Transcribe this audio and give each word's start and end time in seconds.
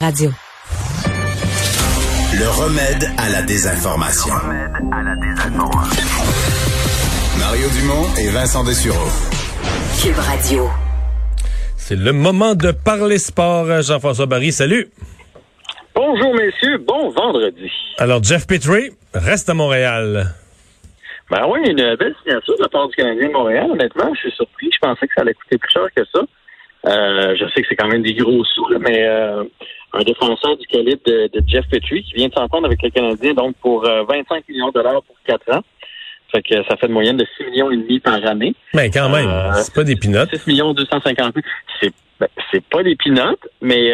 Radio. 0.00 0.30
Le 2.32 2.48
remède 2.48 3.04
à 3.18 3.28
la 3.28 3.42
désinformation. 3.42 4.32
Mario 7.38 7.68
Dumont 7.68 8.06
et 8.18 8.30
Vincent 8.30 8.64
Dessureau. 8.64 9.10
Cube 10.02 10.16
Radio. 10.16 10.70
C'est 11.76 11.96
le 11.96 12.12
moment 12.12 12.54
de 12.54 12.70
parler 12.72 13.18
sport. 13.18 13.82
Jean-François 13.82 14.24
Barry, 14.24 14.52
salut. 14.52 14.88
Bonjour 15.94 16.34
messieurs, 16.34 16.78
bon 16.78 17.10
vendredi. 17.10 17.70
Alors 17.98 18.22
Jeff 18.22 18.46
Petrie 18.46 18.92
reste 19.12 19.50
à 19.50 19.54
Montréal. 19.54 20.34
Ben 21.30 21.46
oui, 21.46 21.60
une 21.66 21.96
belle 21.96 22.14
signature 22.22 22.56
de 22.56 22.62
la 22.62 22.68
part 22.70 22.88
du 22.88 22.96
Canadien 22.96 23.28
de 23.28 23.32
Montréal. 23.34 23.70
Honnêtement, 23.70 24.14
je 24.14 24.20
suis 24.20 24.32
surpris. 24.32 24.70
Je 24.72 24.78
pensais 24.78 25.06
que 25.06 25.12
ça 25.14 25.20
allait 25.20 25.34
coûter 25.34 25.58
plus 25.58 25.70
cher 25.70 25.88
que 25.94 26.02
ça. 26.10 26.20
Euh, 26.86 27.36
je 27.38 27.44
sais 27.52 27.62
que 27.62 27.68
c'est 27.68 27.76
quand 27.76 27.88
même 27.88 28.02
des 28.02 28.14
gros 28.14 28.44
sous, 28.44 28.68
là, 28.68 28.78
mais 28.80 29.06
euh, 29.06 29.44
un 29.92 30.02
défenseur 30.02 30.56
du 30.56 30.66
calibre 30.66 31.02
de, 31.06 31.28
de, 31.32 31.42
Jeff 31.46 31.66
Petrie 31.70 32.02
qui 32.02 32.14
vient 32.14 32.28
de 32.28 32.32
s'entendre 32.32 32.66
avec 32.66 32.82
le 32.82 32.90
Canadien 32.90 33.34
donc 33.34 33.56
pour 33.56 33.82
25 33.82 33.88
euh, 33.88 34.40
millions 34.48 34.68
de 34.68 34.74
dollars 34.74 35.02
pour 35.02 35.16
4 35.26 35.56
ans. 35.56 35.60
Fait 36.32 36.42
que 36.42 36.62
ça 36.68 36.76
fait 36.76 36.86
une 36.86 36.92
moyenne 36.92 37.16
de 37.16 37.26
6 37.36 37.44
millions 37.50 37.70
et 37.70 37.76
demi 37.76 37.98
par 37.98 38.24
année. 38.24 38.54
Mais 38.72 38.88
quand 38.88 39.08
même, 39.08 39.28
euh, 39.28 39.52
c'est 39.54 39.74
pas 39.74 39.84
des 39.84 39.96
pinottes. 39.96 40.34
6 40.34 40.46
millions 40.46 40.72
250 40.72 41.34
C'est 41.80 41.92
ben, 42.18 42.28
c'est 42.50 42.64
pas 42.64 42.82
des 42.82 42.96
pinottes, 42.96 43.48
mais 43.62 43.92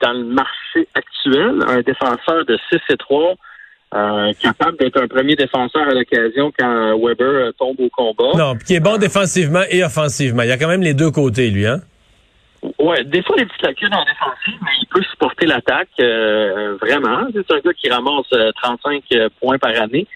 dans 0.00 0.12
le 0.12 0.24
marché 0.24 0.88
actuel, 0.94 1.60
un 1.68 1.80
défenseur 1.82 2.44
de 2.44 2.58
6 2.70 2.78
et 2.90 2.96
3 2.96 3.34
euh, 3.94 4.32
capable 4.40 4.76
d'être 4.78 5.00
un 5.02 5.08
premier 5.08 5.34
défenseur 5.34 5.88
à 5.88 5.94
l'occasion 5.94 6.52
quand 6.58 6.98
Weber 6.98 7.52
tombe 7.58 7.80
au 7.80 7.88
combat. 7.88 8.36
Non, 8.36 8.54
qui 8.56 8.74
est 8.74 8.80
bon 8.80 8.98
défensivement 8.98 9.62
et 9.70 9.82
offensivement. 9.82 10.42
Il 10.42 10.48
y 10.48 10.52
a 10.52 10.58
quand 10.58 10.68
même 10.68 10.82
les 10.82 10.94
deux 10.94 11.10
côtés, 11.10 11.50
lui, 11.50 11.66
hein? 11.66 11.80
Ouais, 12.80 13.04
des 13.04 13.22
fois 13.22 13.36
des 13.36 13.46
petites 13.46 13.62
lacunes 13.62 13.94
en 13.94 14.04
défensive, 14.04 14.58
mais 14.62 14.72
il 14.80 14.86
peut 14.88 15.02
supporter 15.10 15.46
l'attaque 15.46 15.88
euh, 16.00 16.76
vraiment. 16.80 17.28
C'est 17.32 17.54
un 17.54 17.60
gars 17.60 17.72
qui 17.72 17.88
ramasse 17.88 18.26
35 18.62 19.04
euh, 19.12 19.28
points 19.40 19.58
par 19.58 19.80
année 19.80 20.06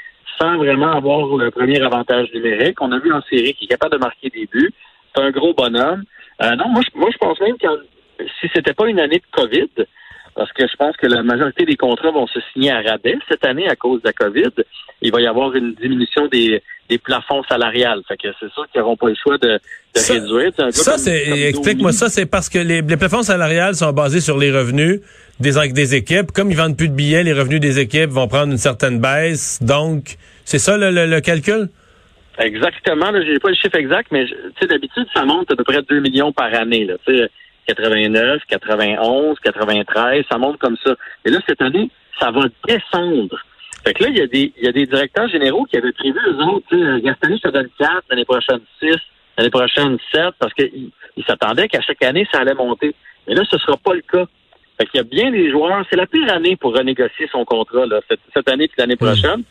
sans 0.40 0.56
vraiment 0.56 0.90
avoir 0.90 1.36
le 1.36 1.50
premier 1.50 1.80
avantage 1.80 2.28
numérique. 2.34 2.80
On 2.80 2.90
a 2.90 2.98
vu 2.98 3.12
en 3.12 3.22
série 3.22 3.54
qu'il 3.54 3.66
est 3.66 3.68
capable 3.68 3.94
de 3.94 3.98
marquer 3.98 4.28
des 4.30 4.46
buts. 4.46 4.72
C'est 5.14 5.22
un 5.22 5.30
gros 5.30 5.54
bonhomme. 5.54 6.02
Euh, 6.42 6.56
non, 6.56 6.68
moi 6.68 6.82
je, 6.82 6.98
moi 6.98 7.10
je 7.12 7.18
pense 7.18 7.40
même 7.40 7.56
que 7.58 7.68
si 8.40 8.50
c'était 8.52 8.74
pas 8.74 8.88
une 8.88 8.98
année 8.98 9.18
de 9.18 9.40
COVID, 9.40 9.86
parce 10.34 10.52
que 10.52 10.66
je 10.66 10.76
pense 10.76 10.96
que 10.96 11.06
la 11.06 11.22
majorité 11.22 11.64
des 11.64 11.76
contrats 11.76 12.10
vont 12.10 12.26
se 12.26 12.40
signer 12.52 12.70
à 12.70 12.80
rabais 12.80 13.18
cette 13.28 13.44
année 13.44 13.68
à 13.68 13.76
cause 13.76 14.00
de 14.02 14.08
la 14.08 14.12
COVID. 14.12 14.50
Il 15.02 15.12
va 15.12 15.20
y 15.20 15.26
avoir 15.26 15.54
une 15.54 15.74
diminution 15.74 16.26
des, 16.28 16.62
des 16.88 16.98
plafonds 16.98 17.42
salariales. 17.44 18.02
Fait 18.08 18.16
que 18.16 18.28
c'est 18.40 18.50
sûr 18.52 18.66
qu'ils 18.70 18.80
n'auront 18.80 18.96
pas 18.96 19.08
le 19.08 19.14
choix 19.14 19.36
de, 19.38 19.58
de 19.94 20.12
réduire. 20.12 20.52
Ça, 20.70 20.96
c'est 20.96 21.48
explique-moi 21.48 21.92
ça, 21.92 22.08
c'est 22.08 22.26
parce 22.26 22.48
que 22.48 22.58
les, 22.58 22.82
les, 22.82 22.96
plafonds 22.96 23.22
salariales 23.22 23.74
sont 23.74 23.92
basés 23.92 24.20
sur 24.20 24.38
les 24.38 24.50
revenus 24.50 25.00
des, 25.40 25.52
des 25.72 25.94
équipes. 25.94 26.32
Comme 26.32 26.50
ils 26.50 26.56
vendent 26.56 26.76
plus 26.76 26.88
de 26.88 26.94
billets, 26.94 27.24
les 27.24 27.32
revenus 27.32 27.60
des 27.60 27.78
équipes 27.78 28.10
vont 28.10 28.28
prendre 28.28 28.52
une 28.52 28.58
certaine 28.58 29.00
baisse. 29.00 29.62
Donc, 29.62 30.16
c'est 30.44 30.58
ça 30.58 30.78
le, 30.78 30.90
le, 30.90 31.20
calcul? 31.20 31.68
Exactement. 32.38 33.06
Je 33.12 33.32
n'ai 33.32 33.38
pas 33.38 33.50
le 33.50 33.54
chiffre 33.54 33.76
exact, 33.76 34.08
mais 34.10 34.24
d'habitude, 34.66 35.06
ça 35.12 35.24
monte 35.24 35.50
à 35.50 35.56
peu 35.56 35.64
près 35.64 35.82
2 35.82 36.00
millions 36.00 36.32
par 36.32 36.54
année. 36.54 36.86
Là, 36.86 36.94
89, 37.74 38.42
91, 38.48 39.38
93, 39.40 40.24
ça 40.30 40.38
monte 40.38 40.58
comme 40.58 40.76
ça. 40.84 40.94
Et 41.24 41.30
là, 41.30 41.38
cette 41.46 41.62
année, 41.62 41.90
ça 42.18 42.30
va 42.30 42.42
descendre. 42.66 43.38
Fait 43.84 43.94
que 43.94 44.04
là, 44.04 44.10
il 44.10 44.18
y 44.18 44.20
a 44.20 44.26
des, 44.26 44.52
il 44.56 44.64
y 44.64 44.68
a 44.68 44.72
des 44.72 44.86
directeurs 44.86 45.28
généraux 45.28 45.64
qui 45.64 45.76
avaient 45.76 45.92
prévu, 45.92 46.18
eux 46.26 46.42
autres, 46.44 46.98
Gastanis, 47.00 47.40
ça 47.42 47.50
donne 47.50 47.68
4, 47.78 48.04
l'année 48.10 48.24
prochaine 48.24 48.60
6, 48.80 48.96
l'année 49.36 49.50
prochaine 49.50 49.98
7, 50.12 50.34
parce 50.38 50.54
qu'ils 50.54 50.90
ils 51.16 51.24
s'attendaient 51.24 51.68
qu'à 51.68 51.80
chaque 51.80 52.02
année, 52.02 52.26
ça 52.30 52.40
allait 52.40 52.54
monter. 52.54 52.94
Mais 53.26 53.34
là, 53.34 53.42
ce 53.50 53.58
sera 53.58 53.76
pas 53.76 53.94
le 53.94 54.02
cas. 54.02 54.24
Fait 54.78 54.86
qu'il 54.86 54.98
y 54.98 55.00
a 55.00 55.04
bien 55.04 55.30
des 55.30 55.50
joueurs, 55.50 55.84
c'est 55.90 55.96
la 55.96 56.06
pire 56.06 56.32
année 56.32 56.56
pour 56.56 56.74
renégocier 56.74 57.28
son 57.30 57.44
contrat, 57.44 57.86
là, 57.86 58.00
cette, 58.08 58.20
cette 58.34 58.48
année 58.48 58.68
puis 58.68 58.76
l'année 58.78 58.96
prochaine. 58.96 59.42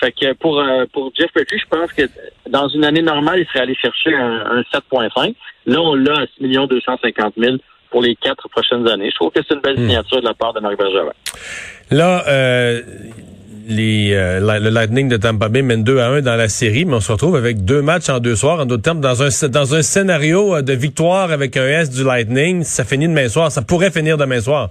Fait 0.00 0.12
que 0.12 0.32
pour, 0.34 0.60
euh, 0.60 0.84
pour 0.92 1.10
Jeff 1.18 1.30
Petrie, 1.32 1.58
je 1.58 1.68
pense 1.68 1.92
que 1.92 2.02
dans 2.48 2.68
une 2.68 2.84
année 2.84 3.02
normale, 3.02 3.40
il 3.40 3.46
serait 3.46 3.60
allé 3.60 3.74
chercher 3.74 4.14
un, 4.14 4.60
7.5. 4.72 5.34
Là, 5.66 5.80
on 5.80 5.94
l'a 5.94 6.20
à 6.20 6.26
6 6.38 6.48
250 6.68 7.34
000 7.36 7.56
pour 7.90 8.02
les 8.02 8.14
quatre 8.16 8.48
prochaines 8.48 8.86
années. 8.88 9.10
Je 9.10 9.14
trouve 9.14 9.30
que 9.30 9.40
c'est 9.46 9.54
une 9.54 9.60
belle 9.60 9.78
hmm. 9.78 9.88
signature 9.88 10.20
de 10.20 10.26
la 10.26 10.34
part 10.34 10.52
de 10.52 10.60
Marc 10.60 10.76
Bergevin. 10.76 11.12
Là, 11.90 12.24
euh, 12.28 12.82
les, 13.68 14.12
euh, 14.12 14.40
le 14.60 14.70
Lightning 14.70 15.08
de 15.08 15.16
Tampa 15.16 15.48
Bay 15.48 15.62
mène 15.62 15.82
2 15.82 15.98
à 15.98 16.08
1 16.08 16.20
dans 16.20 16.36
la 16.36 16.48
série, 16.48 16.84
mais 16.84 16.94
on 16.94 17.00
se 17.00 17.12
retrouve 17.12 17.36
avec 17.36 17.64
deux 17.64 17.80
matchs 17.80 18.10
en 18.10 18.18
deux 18.18 18.36
soirs. 18.36 18.60
En 18.60 18.66
d'autres 18.66 18.82
termes, 18.82 19.00
dans 19.00 19.22
un, 19.22 19.48
dans 19.48 19.74
un 19.74 19.82
scénario 19.82 20.60
de 20.60 20.72
victoire 20.74 21.30
avec 21.30 21.56
un 21.56 21.66
S 21.66 21.90
du 21.90 22.04
Lightning, 22.04 22.64
ça 22.64 22.84
finit 22.84 23.08
demain 23.08 23.28
soir. 23.28 23.50
Ça 23.50 23.62
pourrait 23.62 23.90
finir 23.90 24.18
demain 24.18 24.40
soir. 24.40 24.70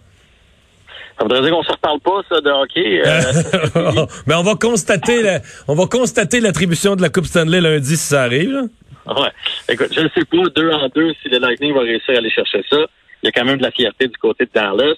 Ça 1.18 1.24
voudrait 1.24 1.42
dire 1.42 1.52
qu'on 1.52 1.64
se 1.64 1.72
reparle 1.72 2.00
pas, 2.02 2.22
ça, 2.30 2.42
de 2.42 2.50
hockey. 2.50 3.02
Euh, 3.06 4.06
Mais 4.28 4.36
on 4.36 4.44
va 4.44 4.56
constater 4.56 5.22
la, 5.22 5.40
on 5.68 5.76
va 5.76 5.86
constater 5.86 6.42
l'attribution 6.42 6.96
de 6.96 7.02
la 7.02 7.10
Coupe 7.10 7.26
Stanley 7.26 7.62
lundi 7.62 7.96
si 7.96 8.10
ça 8.10 8.24
arrive. 8.24 8.52
Là. 8.52 8.62
Ouais. 9.08 9.30
Écoute, 9.70 9.94
je 9.96 10.02
ne 10.02 10.10
sais 10.10 10.26
pas, 10.26 10.50
deux 10.56 10.72
en 10.72 10.90
deux, 10.90 11.14
si 11.22 11.30
le 11.30 11.38
Lightning 11.38 11.74
va 11.74 11.82
réussir 11.82 12.16
à 12.16 12.18
aller 12.18 12.30
chercher 12.30 12.64
ça. 12.70 12.78
Il 13.24 13.28
y 13.28 13.30
a 13.30 13.32
quand 13.32 13.46
même 13.46 13.58
de 13.58 13.64
la 13.64 13.72
fierté 13.72 14.08
du 14.08 14.18
côté 14.18 14.46
de 14.46 14.52
Dallas. 14.54 14.96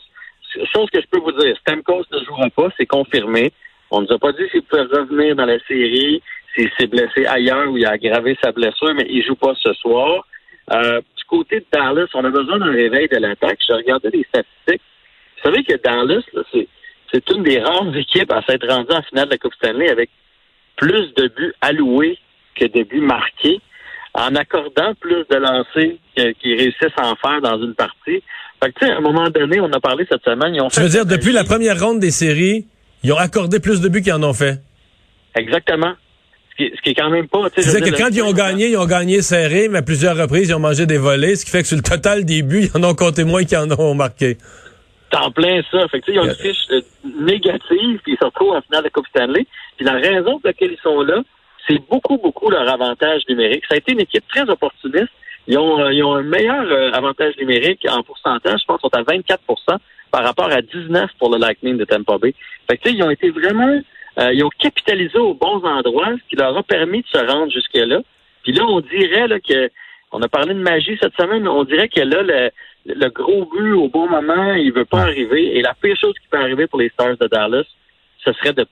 Chose 0.73 0.89
que 0.91 1.01
je 1.01 1.07
peux 1.11 1.19
vous 1.19 1.33
dire, 1.33 1.55
Stamkos 1.61 2.05
ne 2.11 2.23
jouera 2.25 2.49
pas, 2.49 2.69
c'est 2.77 2.85
confirmé. 2.85 3.51
On 3.91 4.01
nous 4.01 4.11
a 4.11 4.17
pas 4.17 4.31
dit 4.31 4.43
s'il 4.51 4.63
pouvait 4.63 4.83
revenir 4.83 5.35
dans 5.35 5.45
la 5.45 5.59
série, 5.67 6.21
s'il 6.55 6.69
s'est 6.79 6.87
blessé 6.87 7.25
ailleurs 7.25 7.69
ou 7.69 7.77
il 7.77 7.85
a 7.85 7.91
aggravé 7.91 8.37
sa 8.41 8.51
blessure, 8.51 8.93
mais 8.95 9.05
il 9.09 9.23
joue 9.25 9.35
pas 9.35 9.53
ce 9.61 9.73
soir. 9.73 10.25
Euh, 10.71 10.99
du 10.99 11.23
côté 11.29 11.59
de 11.59 11.65
Dallas, 11.71 12.07
on 12.13 12.25
a 12.25 12.29
besoin 12.29 12.59
d'un 12.59 12.71
réveil 12.71 13.07
de 13.07 13.17
l'attaque. 13.17 13.59
Je 13.67 13.73
regardais 13.73 14.09
les 14.09 14.25
statistiques. 14.29 14.81
Vous 15.37 15.51
savez 15.51 15.63
que 15.63 15.75
Dallas, 15.83 16.21
c'est 17.11 17.29
une 17.29 17.43
des 17.43 17.59
rares 17.59 17.95
équipes 17.95 18.31
à 18.31 18.41
s'être 18.43 18.67
rendue 18.67 18.91
en 18.91 19.01
finale 19.03 19.25
de 19.25 19.31
la 19.31 19.37
Coupe 19.37 19.53
Stanley 19.55 19.89
avec 19.89 20.09
plus 20.75 21.13
de 21.15 21.27
buts 21.35 21.53
alloués 21.61 22.17
que 22.55 22.65
de 22.65 22.83
buts 22.83 23.01
marqués, 23.01 23.59
en 24.13 24.35
accordant 24.35 24.93
plus 24.99 25.25
de 25.29 25.35
lancers 25.35 25.97
qu'ils 26.15 26.57
réussissent 26.57 26.97
à 26.97 27.07
en 27.07 27.15
faire 27.15 27.41
dans 27.41 27.61
une 27.61 27.75
partie. 27.75 28.23
Fait 28.63 28.71
que, 28.71 28.85
à 28.85 28.97
un 28.97 29.01
moment 29.01 29.29
donné, 29.29 29.59
on 29.59 29.71
a 29.71 29.79
parlé 29.79 30.05
cette 30.09 30.23
semaine, 30.23 30.55
ils 30.55 30.61
ont 30.61 30.69
fait... 30.69 30.81
veux 30.81 30.89
dire, 30.89 31.05
depuis 31.05 31.31
la 31.31 31.43
première 31.43 31.79
ronde 31.79 31.99
des 31.99 32.11
séries, 32.11 32.65
ils 33.03 33.13
ont 33.13 33.17
accordé 33.17 33.59
plus 33.59 33.81
de 33.81 33.89
buts 33.89 34.01
qu'ils 34.01 34.13
en 34.13 34.23
ont 34.23 34.33
fait. 34.33 34.59
Exactement. 35.35 35.93
Ce 36.51 36.63
qui, 36.63 36.75
ce 36.75 36.81
qui 36.81 36.89
est 36.89 36.95
quand 36.95 37.11
même 37.11 37.27
pas... 37.27 37.39
C'est 37.55 37.81
que 37.81 37.95
quand 37.95 38.09
ils 38.11 38.23
ont 38.23 38.33
gagné, 38.33 38.69
ils 38.69 38.77
ont 38.77 38.87
gagné 38.87 39.21
serré, 39.21 39.67
mais 39.69 39.79
à 39.79 39.81
plusieurs 39.83 40.17
reprises, 40.17 40.49
ils 40.49 40.55
ont 40.55 40.59
mangé 40.59 40.87
des 40.87 40.97
volets, 40.97 41.35
ce 41.35 41.45
qui 41.45 41.51
fait 41.51 41.61
que 41.61 41.67
sur 41.67 41.77
le 41.77 41.83
total 41.83 42.25
des 42.25 42.41
buts, 42.41 42.69
ils 42.73 42.77
en 42.77 42.83
ont 42.83 42.95
compté 42.95 43.23
moins 43.23 43.43
qu'ils 43.43 43.59
en 43.59 43.69
ont 43.79 43.93
marqué. 43.93 44.37
En 45.15 45.31
plein 45.31 45.61
ça. 45.71 45.87
Fait 45.87 46.01
que, 46.01 46.11
ils 46.11 46.19
ont 46.19 46.25
une 46.25 46.35
fiche 46.35 46.65
euh, 46.71 46.81
négative, 47.03 47.99
puis 48.03 48.13
ils 48.13 48.17
se 48.19 48.25
retrouvent 48.25 48.55
en 48.55 48.61
finale 48.61 48.83
de 48.83 48.89
Coupe 48.89 49.07
Stanley. 49.07 49.45
Puis 49.77 49.85
la 49.85 49.93
raison 49.93 50.39
pour 50.39 50.41
laquelle 50.45 50.71
ils 50.71 50.81
sont 50.81 51.01
là, 51.01 51.21
c'est 51.67 51.79
beaucoup, 51.89 52.17
beaucoup 52.17 52.49
leur 52.49 52.69
avantage 52.69 53.23
numérique. 53.29 53.63
Ça 53.67 53.75
a 53.75 53.77
été 53.77 53.93
une 53.93 54.01
équipe 54.01 54.27
très 54.27 54.49
opportuniste. 54.49 55.11
Ils 55.47 55.57
ont, 55.57 55.79
euh, 55.79 55.93
ils 55.93 56.03
ont 56.03 56.15
un 56.15 56.23
meilleur 56.23 56.63
euh, 56.63 56.91
avantage 56.91 57.37
numérique 57.37 57.85
en 57.89 58.03
pourcentage. 58.03 58.61
Je 58.61 58.65
pense 58.65 58.81
qu'ils 58.81 58.89
sont 58.89 58.97
à 58.97 59.03
24% 59.03 59.77
par 60.11 60.23
rapport 60.23 60.51
à 60.51 60.61
19 60.61 61.09
pour 61.19 61.31
le 61.31 61.39
Lightning 61.39 61.77
de 61.77 61.85
Tampa 61.85 62.17
Bay. 62.17 62.33
Fait 62.69 62.77
que, 62.77 62.89
ils 62.89 63.03
ont 63.03 63.09
été 63.09 63.29
vraiment... 63.29 63.81
ils 64.31 64.43
ont 64.43 64.49
capitalisé 64.57 65.17
aux 65.19 65.33
bons 65.33 65.63
endroits, 65.63 66.11
ce 66.11 66.29
qui 66.29 66.35
leur 66.35 66.57
a 66.57 66.63
permis 66.63 67.01
de 67.01 67.07
se 67.07 67.17
rendre 67.17 67.51
jusque-là. 67.51 68.01
Puis 68.43 68.53
là, 68.53 68.65
on 68.65 68.79
dirait 68.81 69.27
là, 69.27 69.39
que... 69.39 69.69
On 70.13 70.21
a 70.21 70.29
parlé 70.29 70.53
de 70.53 70.59
magie 70.59 70.97
cette 71.01 71.15
semaine, 71.15 71.45
on 71.49 71.65
dirait 71.65 71.89
que 71.89 71.99
là, 71.99 72.23
le, 72.23 72.49
le 72.87 73.09
gros 73.09 73.45
but 73.45 73.73
au 73.73 73.89
bon 73.89 74.09
moment, 74.09 74.53
il 74.53 74.71
veut 74.71 74.85
pas 74.85 75.01
arriver. 75.01 75.57
Et 75.57 75.61
la 75.61 75.73
pire 75.73 75.97
chose 75.97 76.13
qui 76.21 76.27
peut 76.29 76.37
arriver 76.37 76.67
pour 76.67 76.79
les 76.79 76.89
Stars 76.89 77.17
de 77.17 77.27
Dallas, 77.27 77.65
ce 78.23 78.33
serait 78.33 78.53
de 78.53 78.65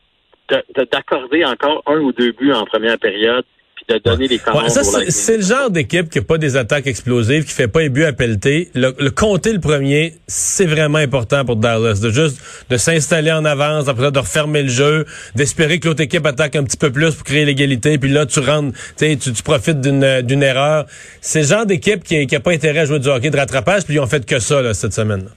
d'accorder 0.92 1.44
encore 1.44 1.82
un 1.88 1.98
ou 2.02 2.12
deux 2.12 2.32
buts 2.32 2.54
en 2.54 2.66
première 2.66 3.00
période 3.00 3.46
de 3.88 3.98
donner 4.00 4.28
des 4.28 4.40
commandes. 4.40 4.70
c'est 4.70 5.38
le 5.38 5.44
genre 5.44 5.70
d'équipe 5.70 6.10
qui 6.10 6.18
n'a 6.20 6.24
pas 6.24 6.38
des 6.38 6.58
attaques 6.58 6.88
explosives, 6.88 7.46
qui 7.46 7.54
fait 7.54 7.68
pas 7.68 7.82
les 7.82 7.90
buts 7.90 8.04
à 8.04 8.14
pelleter. 8.14 8.70
Le, 8.74 8.96
le 8.98 9.12
compter 9.12 9.54
le 9.54 9.60
premier, 9.60 10.14
c'est 10.28 10.66
vraiment 10.66 10.98
important 10.98 11.46
pour 11.46 11.56
Dallas. 11.56 12.00
De 12.02 12.10
juste 12.10 12.42
de 12.70 12.78
s'installer 12.78 13.32
en 13.32 13.46
avance, 13.46 13.88
après 13.88 14.12
de 14.12 14.20
refermer 14.20 14.64
le 14.64 14.70
jeu, 14.70 15.06
d'espérer 15.36 15.80
que 15.80 15.88
l'autre 15.88 16.02
équipe 16.02 16.26
attaque 16.26 16.56
un 16.56 16.64
petit 16.64 16.78
peu 16.78 16.92
plus 16.92 17.16
pour 17.16 17.24
créer 17.24 17.46
l'égalité, 17.46 17.98
puis 17.98 18.10
là 18.10 18.26
tu 18.26 18.40
rentres, 18.40 18.78
tu, 18.98 19.18
tu 19.18 19.44
profites 19.44 19.82
d'une 19.82 20.44
erreur. 20.44 20.86
C'est 21.22 21.42
le 21.42 21.48
genre 21.48 21.66
d'équipe 21.66 22.04
qui 22.04 22.26
n'a 22.26 22.40
pas 22.40 22.52
intérêt 22.52 22.80
à 22.80 22.86
jouer 22.86 23.00
du 23.00 23.08
hockey 23.08 23.30
de 23.30 23.38
rattrapage, 23.38 23.86
puis 23.86 23.96
ils 23.96 24.00
ont 24.00 24.08
fait 24.08 24.26
que 24.26 24.40
ça 24.40 24.62
là, 24.62 24.74
cette 24.74 24.94
semaine. 24.94 25.30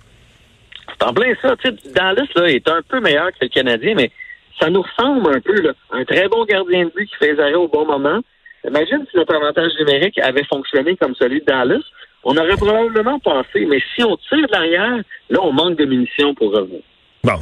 C'est 0.88 1.06
en 1.06 1.12
plein 1.12 1.32
ça. 1.42 1.54
Dallas 1.94 2.26
là, 2.34 2.50
est 2.50 2.68
un 2.68 2.80
peu 2.88 3.00
meilleur 3.00 3.28
que 3.28 3.38
le 3.42 3.48
Canadien, 3.48 3.94
mais 3.94 4.10
ça 4.58 4.70
nous 4.70 4.82
ressemble 4.82 5.36
un 5.36 5.40
peu. 5.40 5.60
Là. 5.60 5.72
Un 5.92 6.04
très 6.04 6.28
bon 6.28 6.44
gardien 6.44 6.86
de 6.86 6.90
but 6.94 7.06
qui 7.06 7.16
fait 7.16 7.32
les 7.32 7.40
arrêts 7.40 7.54
au 7.54 7.68
bon 7.68 7.86
moment. 7.86 8.20
Imagine 8.66 9.06
si 9.10 9.16
notre 9.16 9.34
avantage 9.34 9.72
numérique 9.78 10.18
avait 10.18 10.44
fonctionné 10.44 10.96
comme 10.96 11.14
celui 11.14 11.40
de 11.40 11.44
Dallas. 11.44 11.82
On 12.24 12.36
aurait 12.36 12.56
probablement 12.56 13.18
pensé, 13.20 13.64
mais 13.66 13.80
si 13.94 14.02
on 14.02 14.16
tire 14.16 14.46
de 14.46 14.52
l'arrière, 14.52 14.96
là, 15.30 15.38
on 15.42 15.52
manque 15.52 15.78
de 15.78 15.84
munitions 15.84 16.34
pour 16.34 16.52
revenir. 16.52 16.80
Bon. 17.22 17.38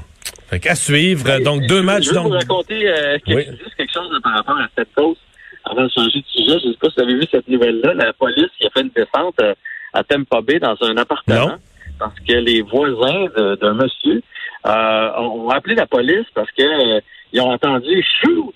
Fait 0.48 0.60
qu'à 0.60 0.74
suivre. 0.74 1.42
donc, 1.42 1.62
deux 1.66 1.82
matchs. 1.82 2.04
Je 2.04 2.14
vais 2.14 2.20
vous 2.20 2.28
raconter 2.28 2.88
euh, 2.88 3.18
juste 3.26 3.74
quelque 3.76 3.92
chose 3.92 4.08
par 4.22 4.34
rapport 4.34 4.58
à 4.58 4.68
cette 4.76 4.92
cause. 4.94 5.16
Avant 5.64 5.84
de 5.84 5.88
changer 5.88 6.20
de 6.20 6.26
sujet, 6.26 6.58
je 6.62 6.68
ne 6.68 6.72
sais 6.72 6.78
pas 6.78 6.88
si 6.88 6.94
vous 6.96 7.02
avez 7.02 7.14
vu 7.14 7.26
cette 7.30 7.48
nouvelle-là. 7.48 7.94
La 7.94 8.12
police 8.12 8.50
qui 8.58 8.66
a 8.66 8.70
fait 8.70 8.82
une 8.82 8.90
descente 8.94 9.34
euh, 9.40 9.54
à 9.92 10.04
Tampa 10.04 10.40
Bay 10.42 10.60
dans 10.60 10.76
un 10.82 10.96
appartement. 10.96 11.56
parce 11.98 12.20
que 12.20 12.34
les 12.34 12.62
voisins 12.62 13.26
d'un 13.60 13.74
monsieur 13.74 14.22
euh, 14.66 15.18
ont 15.18 15.48
appelé 15.48 15.74
la 15.74 15.86
police 15.86 16.26
parce 16.34 16.50
que 16.52 17.00
ils 17.32 17.40
ont 17.40 17.50
entendu 17.50 18.04
shoot, 18.22 18.54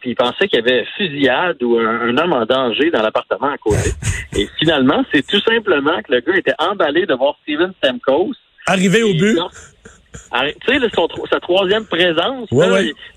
puis 0.00 0.10
ils 0.10 0.16
pensaient 0.16 0.48
qu'il 0.48 0.60
y 0.60 0.62
avait 0.62 0.86
fusillade 0.96 1.62
ou 1.62 1.78
un, 1.78 2.16
homme 2.16 2.32
en 2.32 2.46
danger 2.46 2.90
dans 2.90 3.02
l'appartement 3.02 3.50
à 3.50 3.58
côté. 3.58 3.90
Et 4.36 4.48
finalement, 4.58 5.04
c'est 5.12 5.26
tout 5.26 5.40
simplement 5.40 6.00
que 6.02 6.12
le 6.12 6.20
gars 6.20 6.36
était 6.36 6.54
emballé 6.58 7.06
de 7.06 7.14
voir 7.14 7.36
Steven 7.42 7.72
Stamkos 7.78 8.34
arrivé 8.66 9.02
au 9.02 9.12
but. 9.14 9.38
Tu 10.66 10.72
sais, 10.72 10.78
sa 11.30 11.40
troisième 11.40 11.86
présence, 11.86 12.48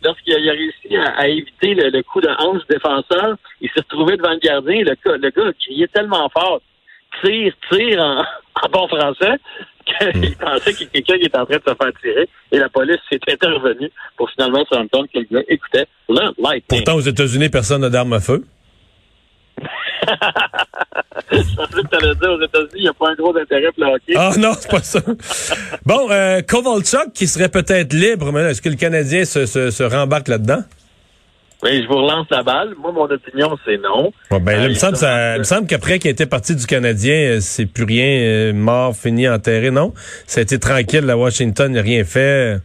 lorsqu'il 0.04 0.34
a, 0.34 0.52
réussi 0.52 0.98
à, 0.98 1.28
éviter 1.28 1.76
le, 1.76 2.02
coup 2.04 2.22
de 2.22 2.30
hanche 2.40 2.64
défenseur, 2.70 3.38
il 3.62 3.70
s'est 3.70 3.82
retrouvé 3.82 4.18
devant 4.18 4.32
le 4.32 4.40
gardien. 4.40 4.84
Le, 4.84 5.18
le 5.18 5.30
gars 5.30 5.48
a 5.48 5.54
crié 5.54 5.88
tellement 5.88 6.28
fort, 6.30 6.62
tire, 7.24 7.54
tire 7.72 8.02
en, 8.02 8.24
bon 8.72 8.88
français, 8.88 9.36
qu'il 9.86 10.32
hmm. 10.32 10.36
pensait 10.36 10.74
qu'il 10.74 10.88
y 10.88 10.90
a 10.90 10.92
quelqu'un 10.92 11.18
qui 11.18 11.26
était 11.26 11.38
en 11.38 11.46
train 11.46 11.58
de 11.58 11.64
se 11.68 11.76
faire 11.76 11.92
tirer. 12.02 12.30
Et 12.52 12.60
la 12.60 12.70
police 12.70 13.00
s'est 13.10 13.20
intervenue 13.28 13.92
pour 14.18 14.30
finalement 14.32 14.66
se 14.66 14.76
rendre 14.76 14.90
compte 14.92 15.10
que 15.12 15.20
le 15.20 15.28
gars 15.32 15.44
écoutait 15.48 15.86
le 16.10 16.34
lightning. 16.38 16.64
Pourtant, 16.68 16.96
aux 16.96 17.02
États-Unis, 17.02 17.50
personne 17.50 17.82
n'a 17.82 17.90
d'arme 17.90 18.14
à 18.14 18.20
feu. 18.20 18.44
Je 21.32 21.56
pensais 21.56 21.82
que 21.82 21.88
tu 21.88 21.96
allais 21.96 22.16
dire 22.16 22.32
aux 22.32 22.42
États-Unis, 22.42 22.72
il 22.76 22.82
n'y 22.84 22.88
a 22.88 22.94
pas 22.94 23.10
un 23.10 23.16
gros 23.16 23.36
intérêt 23.36 23.72
pour 23.74 23.86
le 23.86 23.94
hockey. 23.94 24.14
Ah 24.16 24.32
non, 24.38 24.54
c'est 24.54 24.70
pas 24.70 24.82
ça. 24.82 25.02
bon, 25.86 26.10
euh, 26.12 26.42
Kovalchuk 26.42 27.12
qui 27.14 27.28
serait 27.28 27.50
peut-être 27.50 27.94
libre, 27.94 28.32
mais 28.32 28.52
est-ce 28.52 28.62
que 28.62 28.70
le 28.70 28.76
Canadien 28.76 29.26
se, 29.26 29.46
se, 29.46 29.72
se 29.72 29.84
rembarque 29.84 30.28
là-dedans? 30.28 30.64
Oui, 31.64 31.82
je 31.82 31.88
vous 31.88 31.96
relance 31.96 32.28
la 32.30 32.44
balle. 32.44 32.76
Moi, 32.78 32.92
mon 32.92 33.06
opinion, 33.06 33.58
c'est 33.66 33.78
non. 33.78 34.12
ben, 34.30 34.64
il, 34.64 34.70
me 34.70 34.74
semble, 34.76 34.96
ça, 34.96 35.36
il 35.36 35.40
me 35.40 35.44
semble 35.44 35.66
qu'après 35.66 35.98
qu'il 35.98 36.12
était 36.12 36.28
parti 36.28 36.56
du 36.56 36.68
Canadien, 36.68 37.16
euh, 37.16 37.38
c'est 37.40 37.66
plus 37.66 37.84
rien, 37.84 38.06
euh, 38.06 38.54
mort, 38.54 38.96
fini, 38.96 39.28
enterré, 39.28 39.72
non? 39.72 39.94
Ça 40.28 40.40
a 40.40 40.44
été 40.44 40.60
tranquille, 40.60 41.10
à 41.10 41.18
Washington, 41.18 41.72
n'a 41.72 41.82
rien 41.82 42.04
fait. 42.04 42.58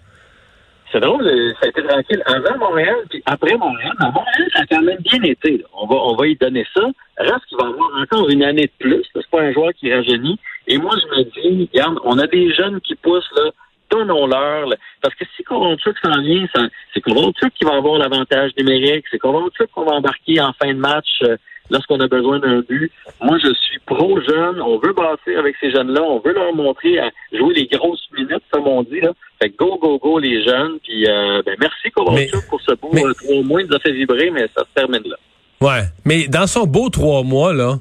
C'est 0.92 1.00
drôle, 1.00 1.26
euh, 1.26 1.52
ça 1.58 1.66
a 1.66 1.68
été 1.70 1.82
tranquille 1.82 2.22
avant 2.26 2.58
Montréal, 2.58 2.96
puis 3.08 3.22
après 3.24 3.56
Montréal. 3.56 3.92
À 3.98 4.10
Montréal, 4.10 4.50
ça 4.52 4.60
a 4.60 4.66
quand 4.66 4.82
même 4.82 4.98
bien 4.98 5.22
été. 5.22 5.64
On 5.72 5.86
va, 5.86 5.94
on 5.94 6.14
va 6.14 6.26
y 6.26 6.36
donner 6.36 6.66
ça. 6.74 6.82
Reste 7.16 7.46
qu'il 7.48 7.56
va 7.56 7.68
avoir 7.68 7.90
encore 8.02 8.28
une 8.28 8.42
année 8.42 8.66
de 8.66 8.72
plus. 8.78 9.02
C'est 9.14 9.30
pas 9.30 9.40
un 9.40 9.52
joueur 9.52 9.70
qui 9.72 9.90
rajeunit. 9.90 10.38
Et 10.66 10.76
moi, 10.76 10.94
je 11.00 11.16
me 11.16 11.24
dis, 11.24 11.70
regarde, 11.72 11.96
on 12.04 12.18
a 12.18 12.26
des 12.26 12.52
jeunes 12.52 12.78
qui 12.82 12.94
poussent, 12.96 13.30
là, 13.36 13.50
donnons-leur. 13.92 14.68
Parce 15.00 15.14
que 15.14 15.24
si 15.36 15.42
Kovalchuk 15.44 15.96
s'en 16.02 16.20
vient, 16.22 16.46
c'est 16.92 17.00
Kovalchuk 17.00 17.52
qui 17.54 17.64
va 17.64 17.76
avoir 17.76 17.98
l'avantage 17.98 18.50
numérique. 18.58 19.04
C'est 19.10 19.18
Kovalchuk 19.18 19.70
qu'on 19.72 19.84
va 19.84 19.92
embarquer 19.92 20.40
en 20.40 20.52
fin 20.60 20.72
de 20.72 20.78
match. 20.78 21.08
Euh, 21.22 21.36
lorsqu'on 21.70 21.98
a 22.00 22.06
besoin 22.06 22.38
d'un 22.38 22.60
but. 22.60 22.92
Moi, 23.20 23.38
je 23.42 23.52
suis 23.54 23.78
pro-jeune. 23.86 24.60
On 24.60 24.78
veut 24.78 24.92
bâtir 24.92 25.38
avec 25.38 25.56
ces 25.60 25.70
jeunes-là. 25.72 26.02
On 26.02 26.20
veut 26.20 26.32
leur 26.32 26.54
montrer 26.54 26.98
à 26.98 27.10
jouer 27.32 27.54
les 27.54 27.66
grosses 27.66 28.06
minutes, 28.16 28.42
comme 28.50 28.66
on 28.66 28.82
dit. 28.82 29.00
Là. 29.00 29.12
Fait 29.40 29.50
go, 29.50 29.78
go, 29.80 29.98
go, 29.98 30.18
les 30.18 30.44
jeunes. 30.44 30.78
Puis, 30.82 31.06
euh, 31.08 31.42
ben, 31.44 31.56
merci 31.60 31.90
pour 31.90 32.60
ce 32.60 32.74
beau 32.74 32.90
euh, 32.94 33.12
trois 33.14 33.42
mois. 33.42 33.62
Il 33.62 33.68
nous 33.68 33.76
a 33.76 33.80
fait 33.80 33.92
vibrer, 33.92 34.30
mais 34.30 34.48
ça 34.56 34.64
se 34.64 34.74
termine 34.74 35.02
là. 35.04 35.16
Ouais. 35.60 35.82
Mais 36.04 36.28
dans 36.28 36.46
son 36.46 36.66
beau 36.66 36.88
trois 36.90 37.22
mois, 37.22 37.54
là, 37.54 37.78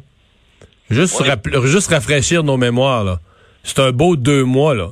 juste, 0.89 1.21
juste 1.65 1.91
rafraîchir 1.91 2.43
nos 2.43 2.57
mémoires, 2.57 3.03
là. 3.03 3.19
C'est 3.63 3.79
un 3.79 3.91
beau 3.91 4.15
deux 4.15 4.43
mois, 4.43 4.73
là 4.73 4.87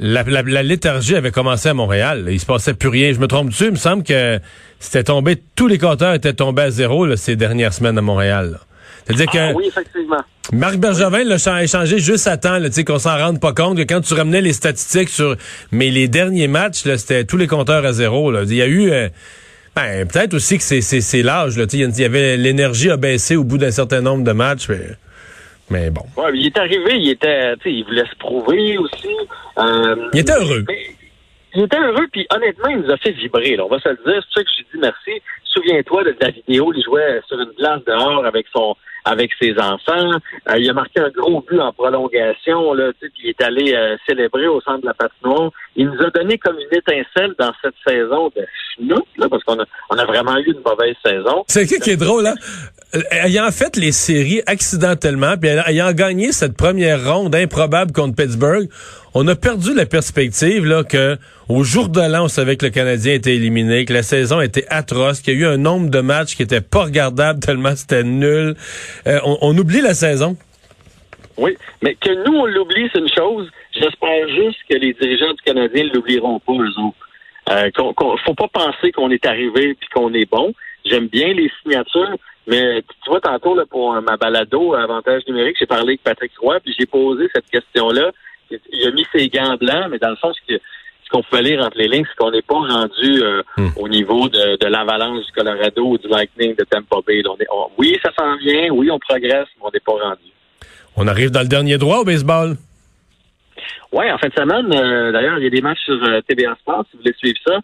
la, 0.00 0.22
la, 0.22 0.62
léthargie 0.62 1.14
avait 1.14 1.30
commencé 1.30 1.68
à 1.68 1.74
Montréal. 1.74 2.26
Il 2.30 2.40
se 2.40 2.46
passait 2.46 2.74
plus 2.74 2.88
rien. 2.88 3.12
Je 3.12 3.18
me 3.18 3.26
trompe 3.26 3.50
dessus. 3.50 3.66
Il 3.66 3.72
me 3.72 3.76
semble 3.76 4.02
que 4.02 4.40
c'était 4.78 5.04
tombé, 5.04 5.40
tous 5.54 5.68
les 5.68 5.78
compteurs 5.78 6.14
étaient 6.14 6.32
tombés 6.32 6.62
à 6.62 6.70
zéro 6.70 7.04
là, 7.04 7.16
ces 7.16 7.36
dernières 7.36 7.74
semaines 7.74 7.98
à 7.98 8.02
Montréal. 8.02 8.58
C'est-à-dire 9.04 9.26
que 9.30 9.38
ah 9.38 9.52
oui, 9.54 9.64
effectivement. 9.68 10.20
Marc 10.52 10.76
Bergevin 10.76 11.24
l'a 11.24 11.62
échangé 11.62 11.98
juste 11.98 12.26
à 12.26 12.36
temps, 12.36 12.58
qu'on 12.86 12.98
s'en 12.98 13.16
rende 13.16 13.40
pas 13.40 13.52
compte 13.52 13.76
que 13.76 13.82
quand 13.82 14.00
tu 14.00 14.14
ramenais 14.14 14.40
les 14.40 14.52
statistiques 14.52 15.08
sur 15.08 15.36
mais 15.70 15.90
les 15.90 16.08
derniers 16.08 16.48
matchs, 16.48 16.82
c'était 16.96 17.24
tous 17.24 17.36
les 17.36 17.46
compteurs 17.46 17.84
à 17.84 17.92
zéro. 17.92 18.30
Là. 18.30 18.42
Il 18.44 18.54
y 18.54 18.62
a 18.62 18.66
eu 18.66 18.90
euh, 18.90 19.08
ben, 19.76 20.06
peut-être 20.06 20.34
aussi 20.34 20.58
que 20.58 20.64
c'est 20.64 21.22
l'âge. 21.22 21.54
Il 21.72 22.00
y 22.00 22.04
avait 22.04 22.36
l'énergie 22.36 22.90
a 22.90 22.96
baissé 22.96 23.36
au 23.36 23.44
bout 23.44 23.58
d'un 23.58 23.70
certain 23.70 24.00
nombre 24.00 24.24
de 24.24 24.32
matchs. 24.32 24.68
Mais... 24.68 24.80
Mais 25.70 25.88
bon. 25.90 26.02
Ouais, 26.16 26.30
il 26.34 26.46
est 26.46 26.58
arrivé, 26.58 26.96
il 26.96 27.10
était, 27.10 27.54
il 27.64 27.84
voulait 27.84 28.06
se 28.06 28.16
prouver 28.16 28.76
aussi. 28.76 29.16
Euh, 29.58 30.08
il 30.12 30.20
était 30.20 30.32
heureux. 30.32 30.64
il 31.54 31.62
était 31.62 31.78
heureux, 31.78 32.06
puis 32.12 32.26
honnêtement, 32.34 32.68
il 32.68 32.78
nous 32.78 32.90
a 32.90 32.96
fait 32.96 33.12
vibrer. 33.12 33.56
Là. 33.56 33.64
On 33.64 33.68
va 33.68 33.78
se 33.78 33.88
le 33.88 33.98
dire. 34.04 34.22
C'est 34.32 34.40
ça 34.40 34.44
que 34.44 34.50
je 34.58 34.62
dis 34.62 34.80
merci. 34.80 35.22
Souviens-toi 35.44 36.04
de 36.04 36.16
la 36.20 36.30
vidéo, 36.30 36.72
il 36.74 36.82
jouait 36.82 37.20
sur 37.26 37.40
une 37.40 37.52
glace 37.56 37.82
dehors 37.86 38.24
avec 38.24 38.46
son 38.52 38.76
avec 39.04 39.30
ses 39.40 39.52
enfants. 39.58 40.18
Euh, 40.48 40.58
il 40.58 40.68
a 40.68 40.72
marqué 40.72 41.00
un 41.00 41.10
gros 41.10 41.40
but 41.40 41.58
en 41.58 41.72
prolongation, 41.72 42.74
là, 42.74 42.92
puis 43.00 43.10
il 43.24 43.30
est 43.30 43.42
allé 43.42 43.72
euh, 43.74 43.96
célébrer 44.06 44.46
au 44.46 44.60
centre 44.60 44.82
de 44.82 44.86
la 44.86 44.94
patinoire. 44.94 45.50
Il 45.76 45.86
nous 45.86 46.02
a 46.02 46.10
donné 46.10 46.38
comme 46.38 46.56
une 46.58 46.78
étincelle 46.78 47.34
dans 47.38 47.52
cette 47.62 47.74
saison 47.86 48.30
de 48.36 48.46
chenoute, 48.76 49.06
là, 49.16 49.28
parce 49.28 49.42
qu'on 49.44 49.58
a, 49.58 49.64
on 49.90 49.96
a 49.96 50.04
vraiment 50.04 50.36
eu 50.38 50.52
une 50.52 50.60
mauvaise 50.64 50.96
saison. 51.04 51.44
C'est 51.48 51.66
qui 51.66 51.78
qui 51.80 51.90
est 51.90 51.96
drôle, 51.96 52.26
hein? 52.26 52.34
Euh, 52.94 53.02
ayant 53.12 53.48
fait 53.52 53.76
les 53.76 53.92
séries 53.92 54.42
accidentellement, 54.46 55.36
puis 55.40 55.50
ayant 55.66 55.92
gagné 55.92 56.32
cette 56.32 56.56
première 56.56 57.04
ronde 57.04 57.34
improbable 57.36 57.92
contre 57.92 58.16
Pittsburgh, 58.16 58.68
on 59.14 59.26
a 59.28 59.36
perdu 59.36 59.74
la 59.74 59.86
perspective 59.86 60.66
là 60.66 60.82
que 60.82 61.16
au 61.48 61.62
jour 61.62 61.88
de 61.88 62.00
l'an, 62.00 62.24
on 62.24 62.28
savait 62.28 62.56
que 62.56 62.66
le 62.66 62.72
Canadien 62.72 63.14
était 63.14 63.36
éliminé, 63.36 63.84
que 63.84 63.92
la 63.92 64.02
saison 64.02 64.40
était 64.40 64.66
atroce, 64.70 65.20
qu'il 65.20 65.34
y 65.34 65.36
a 65.36 65.40
eu 65.40 65.46
un 65.46 65.56
nombre 65.56 65.88
de 65.88 66.00
matchs 66.00 66.34
qui 66.34 66.42
étaient 66.42 66.60
pas 66.60 66.84
regardables 66.84 67.38
tellement 67.38 67.76
c'était 67.76 68.02
nul. 68.02 68.56
Euh, 69.06 69.20
on, 69.24 69.56
oublie 69.56 69.82
la 69.82 69.94
saison. 69.94 70.36
Oui, 71.36 71.56
mais 71.82 71.94
que 71.94 72.10
nous 72.24 72.36
on 72.36 72.46
l'oublie, 72.46 72.88
c'est 72.92 72.98
une 72.98 73.08
chose. 73.08 73.48
J'espère 73.72 74.28
juste 74.30 74.58
que 74.68 74.76
les 74.76 74.94
dirigeants 74.94 75.32
du 75.32 75.42
Canadien 75.44 75.84
l'oublieront 75.94 76.40
pas 76.40 76.54
eux 76.54 76.80
autres. 76.80 77.08
Euh, 77.50 77.70
faut 78.24 78.34
pas 78.34 78.48
penser 78.48 78.90
qu'on 78.90 79.10
est 79.10 79.24
arrivé 79.26 79.74
puis 79.74 79.88
qu'on 79.94 80.12
est 80.12 80.28
bon. 80.28 80.52
J'aime 80.84 81.06
bien 81.06 81.32
les 81.32 81.50
signatures, 81.62 82.16
mais 82.46 82.82
tu 83.04 83.10
vois, 83.10 83.20
tantôt, 83.20 83.54
là, 83.54 83.64
pour 83.68 83.92
ma 84.00 84.16
balado 84.16 84.74
Avantage 84.74 85.22
numérique, 85.28 85.56
j'ai 85.58 85.66
parlé 85.66 85.90
avec 85.90 86.02
Patrick 86.02 86.32
Roy, 86.38 86.58
puis 86.60 86.74
j'ai 86.78 86.86
posé 86.86 87.28
cette 87.34 87.46
question-là. 87.46 88.10
Il 88.50 88.86
a 88.86 88.90
mis 88.90 89.06
ses 89.12 89.28
gants 89.28 89.56
blancs, 89.56 89.88
mais 89.90 89.98
dans 89.98 90.10
le 90.10 90.16
fond, 90.16 90.32
ce 90.32 90.58
qu'on 91.10 91.22
pouvait 91.22 91.42
lire 91.42 91.60
entre 91.60 91.78
les 91.78 91.88
lignes, 91.88 92.04
c'est 92.08 92.16
qu'on 92.16 92.30
n'est 92.30 92.42
pas 92.42 92.54
rendu 92.54 93.22
euh, 93.22 93.42
hmm. 93.56 93.68
au 93.76 93.88
niveau 93.88 94.28
de, 94.28 94.66
l'avalanche 94.66 95.26
du 95.26 95.32
Colorado 95.32 95.84
ou 95.84 95.98
du 95.98 96.08
Lightning 96.08 96.56
de 96.56 96.64
Tampa 96.64 96.96
Bay. 97.06 97.22
oui, 97.78 97.98
ça 98.02 98.10
s'en 98.18 98.36
vient, 98.36 98.70
oui, 98.70 98.90
on 98.90 98.98
progresse, 98.98 99.48
mais 99.56 99.62
on 99.62 99.70
n'est 99.70 99.80
pas 99.80 99.92
rendu. 99.92 100.30
On 100.96 101.06
arrive 101.06 101.30
dans 101.30 101.42
le 101.42 101.48
dernier 101.48 101.78
droit 101.78 101.98
au 101.98 102.04
baseball. 102.04 102.56
Oui, 103.92 104.10
en 104.10 104.18
fin 104.18 104.28
de 104.28 104.34
semaine, 104.34 104.72
euh, 104.72 105.12
d'ailleurs, 105.12 105.38
il 105.38 105.44
y 105.44 105.46
a 105.46 105.50
des 105.50 105.60
matchs 105.60 105.80
sur 105.84 106.02
euh, 106.02 106.20
TBA 106.22 106.54
Sports, 106.60 106.84
si 106.90 106.96
vous 106.96 107.02
voulez 107.02 107.14
suivre 107.18 107.38
ça. 107.44 107.58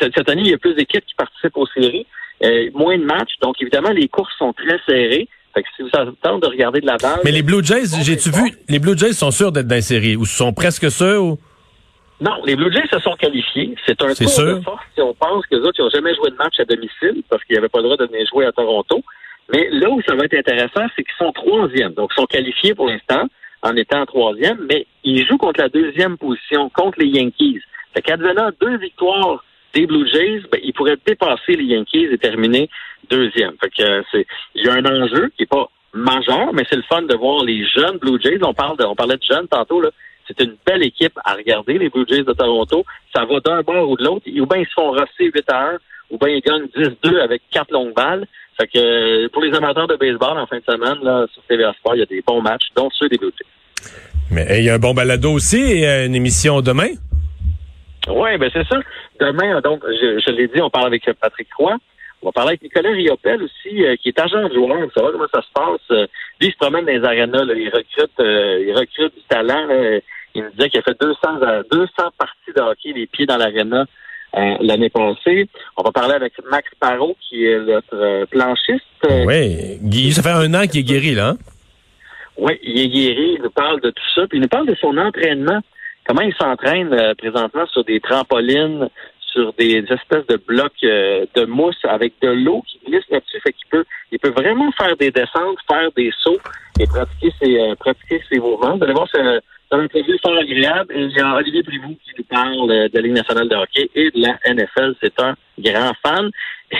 cette, 0.00 0.28
année, 0.28 0.42
il 0.44 0.50
y 0.50 0.54
a 0.54 0.58
plus 0.58 0.74
d'équipes 0.74 1.04
qui 1.04 1.14
participent 1.14 1.56
aux 1.56 1.66
séries. 1.66 2.06
Euh, 2.44 2.70
moins 2.74 2.96
de 2.96 3.04
matchs. 3.04 3.32
Donc, 3.42 3.56
évidemment, 3.60 3.90
les 3.90 4.08
courses 4.08 4.32
sont 4.38 4.52
très 4.52 4.78
serrées. 4.86 5.28
Fait 5.54 5.62
que 5.62 5.68
si 5.76 5.82
vous 5.82 5.88
avez 5.94 6.10
de 6.10 6.46
regarder 6.46 6.80
de 6.80 6.86
la 6.86 6.96
balle. 6.96 7.20
Mais 7.24 7.32
les 7.32 7.42
Blue 7.42 7.64
Jays, 7.64 7.86
j'ai-tu 8.02 8.30
vu, 8.30 8.52
les 8.68 8.78
Blue 8.78 8.96
Jays 8.96 9.12
sont 9.12 9.30
sûrs 9.30 9.50
d'être 9.50 9.66
dans 9.66 9.76
la 9.76 9.82
série 9.82 10.14
ou 10.14 10.24
sont 10.24 10.52
presque 10.52 10.90
sûrs 10.90 11.24
ou? 11.24 11.38
Non, 12.20 12.32
les 12.44 12.56
Blue 12.56 12.72
Jays 12.72 12.86
se 12.92 12.98
sont 12.98 13.14
qualifiés. 13.14 13.74
C'est 13.86 14.00
un 14.02 14.12
tour 14.12 14.26
de 14.26 14.60
force 14.60 14.84
si 14.94 15.00
on 15.00 15.14
pense 15.14 15.46
que 15.46 15.56
les 15.56 15.62
autres 15.62 15.82
n'ont 15.82 15.90
jamais 15.90 16.14
joué 16.16 16.30
de 16.30 16.36
match 16.36 16.58
à 16.58 16.64
domicile 16.64 17.22
parce 17.30 17.42
qu'ils 17.44 17.56
n'avaient 17.56 17.68
pas 17.68 17.78
le 17.78 17.84
droit 17.84 17.96
de 17.96 18.06
venir 18.06 18.26
jouer 18.32 18.44
à 18.44 18.52
Toronto. 18.52 19.02
Mais 19.52 19.68
là 19.70 19.88
où 19.88 20.00
ça 20.02 20.14
va 20.14 20.24
être 20.24 20.34
intéressant, 20.34 20.86
c'est 20.94 21.04
qu'ils 21.04 21.16
sont 21.18 21.32
troisième. 21.32 21.94
Donc, 21.94 22.10
ils 22.12 22.20
sont 22.20 22.26
qualifiés 22.26 22.74
pour 22.74 22.88
l'instant 22.88 23.24
en 23.62 23.74
étant 23.76 24.04
troisième, 24.06 24.66
mais 24.68 24.86
ils 25.04 25.26
jouent 25.26 25.38
contre 25.38 25.60
la 25.60 25.68
deuxième 25.68 26.18
position, 26.18 26.68
contre 26.70 26.98
les 27.00 27.06
Yankees. 27.06 27.60
Fait 27.94 28.02
qu'advenant 28.02 28.50
deux 28.60 28.76
victoires 28.78 29.42
des 29.74 29.86
Blue 29.86 30.08
Jays, 30.08 30.42
ben, 30.50 30.60
ils 30.62 30.72
pourraient 30.72 30.98
dépasser 31.06 31.54
les 31.56 31.64
Yankees 31.64 32.08
et 32.10 32.18
terminer 32.18 32.68
deuxième. 33.10 33.52
Fait 33.60 33.70
que 33.70 33.82
euh, 33.82 34.02
c'est, 34.10 34.26
il 34.54 34.64
y 34.64 34.68
a 34.68 34.74
un 34.74 34.84
enjeu 34.84 35.30
qui 35.36 35.44
est 35.44 35.46
pas 35.46 35.68
majeur, 35.92 36.52
mais 36.52 36.64
c'est 36.68 36.76
le 36.76 36.82
fun 36.82 37.02
de 37.02 37.14
voir 37.14 37.44
les 37.44 37.66
jeunes 37.66 37.98
Blue 37.98 38.20
Jays. 38.20 38.38
On 38.42 38.54
parle 38.54 38.76
de, 38.76 38.84
on 38.84 38.94
parlait 38.94 39.16
de 39.16 39.22
jeunes 39.22 39.48
tantôt 39.48 39.80
là. 39.80 39.90
C'est 40.26 40.44
une 40.44 40.56
belle 40.66 40.82
équipe 40.82 41.18
à 41.24 41.34
regarder, 41.34 41.78
les 41.78 41.88
Blue 41.88 42.04
Jays 42.06 42.22
de 42.22 42.32
Toronto. 42.32 42.84
Ça 43.14 43.24
va 43.24 43.40
d'un 43.40 43.62
bord 43.62 43.88
ou 43.88 43.96
de 43.96 44.04
l'autre. 44.04 44.26
Ou 44.26 44.46
bien 44.46 44.58
ils 44.58 44.66
se 44.66 44.74
font 44.74 44.90
rosser 44.90 45.30
8 45.34 45.50
à 45.50 45.70
1, 45.70 45.78
ou 46.10 46.18
bien 46.18 46.28
ils 46.28 46.42
gagnent 46.42 46.66
10-2 46.76 47.18
avec 47.20 47.42
quatre 47.50 47.72
longues 47.72 47.94
balles. 47.94 48.26
Fait 48.60 48.66
que 48.66 48.78
euh, 48.78 49.28
pour 49.32 49.42
les 49.42 49.54
amateurs 49.56 49.86
de 49.86 49.96
baseball 49.96 50.38
en 50.38 50.46
fin 50.46 50.58
de 50.58 50.64
semaine, 50.64 50.98
là, 51.02 51.26
sur 51.32 51.42
TVA 51.44 51.72
Sport, 51.74 51.94
il 51.94 52.00
y 52.00 52.02
a 52.02 52.06
des 52.06 52.22
bons 52.26 52.42
matchs, 52.42 52.66
dont 52.76 52.90
ceux 52.92 53.08
des 53.08 53.16
Blue 53.16 53.32
Jays. 53.38 53.90
Mais 54.30 54.58
il 54.58 54.64
y 54.64 54.70
a 54.70 54.74
un 54.74 54.78
bon 54.78 54.92
balado 54.92 55.32
aussi 55.32 55.60
et 55.60 55.88
euh, 55.88 56.06
une 56.06 56.14
émission 56.14 56.60
demain. 56.60 56.90
Oui, 58.08 58.36
ben 58.38 58.50
c'est 58.52 58.66
ça. 58.66 58.78
Demain, 59.20 59.60
donc, 59.60 59.82
je, 59.84 60.30
l'ai 60.30 60.48
dit, 60.48 60.60
on 60.60 60.70
parle 60.70 60.86
avec 60.86 61.10
Patrick 61.20 61.48
Roy. 61.58 61.76
On 62.22 62.26
va 62.26 62.32
parler 62.32 62.50
avec 62.50 62.62
Nicolas 62.62 62.90
Riopel 62.90 63.42
aussi, 63.42 63.84
euh, 63.84 63.94
qui 63.96 64.08
est 64.08 64.18
agent 64.18 64.48
de 64.48 64.54
joueur. 64.54 64.80
Vous 64.80 64.90
savez 64.96 65.12
comment 65.12 65.26
ça 65.32 65.42
se 65.42 65.52
passe. 65.54 65.80
Euh, 65.92 66.06
lui, 66.40 66.48
il 66.48 66.52
se 66.52 66.56
promène 66.56 66.84
dans 66.84 66.92
les 66.92 67.04
arénas. 67.04 67.44
il, 67.44 67.68
recrute, 67.68 68.20
euh, 68.20 68.64
il 68.66 68.72
recrute 68.76 69.14
du 69.14 69.22
talent. 69.28 69.68
Il 70.34 70.42
me 70.42 70.50
disait 70.50 70.68
qu'il 70.68 70.80
a 70.80 70.82
fait 70.82 71.00
200, 71.00 71.18
200 71.70 71.90
parties 72.18 72.52
de 72.56 72.60
hockey, 72.60 72.92
les 72.92 73.06
pieds 73.06 73.26
dans 73.26 73.36
l'aréna 73.36 73.86
l'année 74.60 74.90
passée. 74.90 75.48
On 75.76 75.82
va 75.82 75.90
parler 75.90 76.14
avec 76.14 76.34
Max 76.50 76.68
Parot, 76.78 77.16
qui 77.20 77.46
est 77.46 77.58
notre 77.60 78.26
planchiste. 78.26 78.84
oui, 79.26 80.12
ça 80.12 80.22
fait 80.22 80.30
un 80.30 80.52
an 80.54 80.66
qu'il 80.66 80.80
est 80.80 80.84
guéri, 80.84 81.14
là. 81.14 81.28
Hein? 81.28 81.36
Oui, 82.36 82.52
il 82.62 82.78
est 82.78 82.88
guéri, 82.88 83.34
il 83.36 83.42
nous 83.42 83.50
parle 83.50 83.80
de 83.80 83.90
tout 83.90 84.10
ça, 84.14 84.26
puis 84.28 84.38
il 84.38 84.42
nous 84.42 84.48
parle 84.48 84.66
de 84.66 84.76
son 84.76 84.96
entraînement. 84.96 85.60
Comment 86.08 86.22
il 86.22 86.34
s'entraîne 86.34 86.92
euh, 86.94 87.14
présentement 87.14 87.66
sur 87.66 87.84
des 87.84 88.00
trampolines, 88.00 88.88
sur 89.20 89.52
des 89.52 89.84
espèces 89.90 90.26
de 90.26 90.40
blocs 90.48 90.72
euh, 90.82 91.26
de 91.36 91.44
mousse 91.44 91.84
avec 91.84 92.14
de 92.22 92.28
l'eau 92.30 92.62
qui 92.66 92.80
glisse 92.86 93.04
là-dessus? 93.10 93.40
Fait 93.42 93.52
qu'il 93.52 93.68
peut, 93.68 93.84
il 94.10 94.18
peut 94.18 94.30
vraiment 94.30 94.72
faire 94.72 94.96
des 94.96 95.10
descentes, 95.10 95.58
faire 95.70 95.90
des 95.94 96.10
sauts 96.22 96.40
et 96.80 96.86
pratiquer 96.86 97.30
ses, 97.40 97.60
euh, 97.60 97.74
pratiquer 97.74 98.22
ses 98.30 98.38
mouvements. 98.38 98.78
Vous 98.78 98.84
allez 98.84 98.94
voir, 98.94 99.06
c'est 99.12 99.20
un, 99.20 99.38
c'est 99.70 99.78
un 99.78 99.86
plaisir 99.86 100.14
fort 100.22 100.38
agréable. 100.38 100.94
Et 100.94 101.02
il 101.02 101.10
y 101.10 101.20
a 101.20 101.34
Olivier 101.34 101.62
Privou 101.62 101.96
qui 102.02 102.12
nous 102.16 102.24
parle 102.24 102.70
euh, 102.70 102.88
de 102.88 102.94
la 102.94 103.00
Ligue 103.00 103.12
nationale 103.12 103.48
de 103.48 103.54
hockey 103.54 103.90
et 103.94 104.10
de 104.10 104.20
la 104.22 104.38
NFL. 104.50 104.94
C'est 105.02 105.20
un 105.20 105.34
grand 105.58 105.92
fan. 106.02 106.30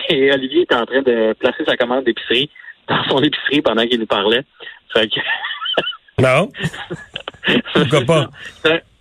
Et 0.08 0.32
Olivier 0.32 0.62
est 0.62 0.74
en 0.74 0.86
train 0.86 1.02
de 1.02 1.34
placer 1.34 1.64
sa 1.66 1.76
commande 1.76 2.04
d'épicerie 2.04 2.48
dans 2.88 3.04
son 3.04 3.22
épicerie 3.22 3.60
pendant 3.60 3.86
qu'il 3.86 4.00
nous 4.00 4.06
parlait. 4.06 4.42
Fait 4.92 5.08
que... 5.08 5.20
Non. 6.20 6.48
Pourquoi 7.74 8.00
pas? 8.00 8.30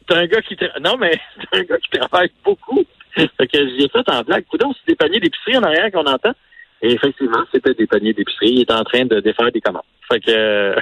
C'est 0.10 0.16
un, 0.16 0.26
gars 0.28 0.42
qui 0.42 0.56
tra- 0.56 0.80
non 0.82 0.98
mais 0.98 1.12
c'est 1.52 1.60
un 1.60 1.64
gars 1.64 1.78
qui 1.78 2.00
travaille 2.00 2.32
beaucoup. 2.44 2.84
Fait 3.16 3.48
que 3.48 3.58
j'ai 3.58 3.88
fait 3.90 4.10
en 4.12 4.22
blague. 4.22 4.46
Coudon, 4.46 4.74
c'est 4.74 4.92
des 4.92 4.96
paniers 4.96 5.20
d'épicerie 5.20 5.58
en 5.58 5.64
arrière 5.64 5.92
qu'on 5.92 6.06
entend. 6.06 6.34
Et 6.82 6.94
effectivement, 6.94 7.44
c'était 7.52 7.74
des 7.74 7.88
paniers 7.88 8.14
d'épicerie. 8.14 8.52
Il 8.52 8.62
est 8.62 8.72
en 8.72 8.84
train 8.84 9.06
de 9.06 9.20
défaire 9.20 9.52
des 9.52 9.62
commandes. 9.62 9.82
Fait 10.12 10.20
que 10.20 10.30
euh, 10.32 10.76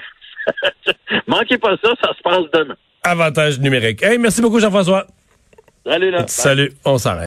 manquez 1.27 1.57
pas 1.57 1.77
ça, 1.81 1.93
ça 2.01 2.13
se 2.13 2.21
passe 2.21 2.43
demain. 2.53 2.75
Avantage 3.03 3.59
numérique. 3.59 4.03
Hey, 4.03 4.17
merci 4.17 4.41
beaucoup, 4.41 4.59
Jean-François. 4.59 5.07
Allez 5.85 6.11
là. 6.11 6.25
Salut. 6.27 6.71
On 6.83 6.97
s'arrête. 6.97 7.23